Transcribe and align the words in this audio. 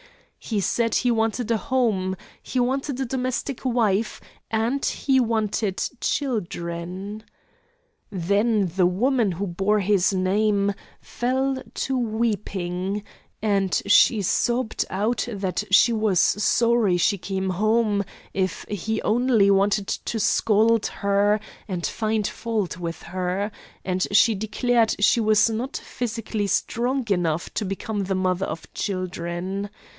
He 0.39 0.59
said 0.59 0.95
he 0.95 1.11
wanted 1.11 1.51
a 1.51 1.57
home; 1.57 2.15
he 2.41 2.59
wanted 2.59 2.99
a 2.99 3.05
domestic 3.05 3.63
wife, 3.63 4.19
and 4.49 4.83
he 4.83 5.19
wanted 5.19 5.79
children. 6.01 7.23
Then 8.11 8.69
the 8.75 8.87
woman 8.87 9.33
who 9.33 9.45
bore 9.45 9.79
his 9.79 10.11
name 10.11 10.73
fell 10.99 11.61
to 11.85 11.95
weeping, 11.97 13.03
and 13.43 13.79
she 13.85 14.23
sobbed 14.23 14.83
out 14.89 15.27
that 15.31 15.63
she 15.69 15.93
was 15.93 16.19
sorry 16.19 16.97
she 16.97 17.19
came 17.19 17.51
home, 17.51 18.03
if 18.33 18.65
he 18.67 18.99
only 19.03 19.51
wanted 19.51 19.87
to 19.87 20.19
scold 20.19 20.87
her 20.87 21.39
and 21.67 21.85
find 21.85 22.25
fault 22.27 22.77
with 22.79 23.03
her; 23.03 23.51
and 23.85 24.07
she 24.11 24.33
declared 24.33 24.95
she 24.99 25.19
was 25.21 25.47
not 25.51 25.77
physically 25.77 26.47
strong 26.47 27.05
enough 27.11 27.53
to 27.53 27.63
become 27.63 28.05
the 28.05 28.15
mother 28.15 28.47
of 28.47 28.73
children. 28.73 29.69